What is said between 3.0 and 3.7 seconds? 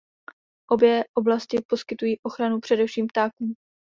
ptákům.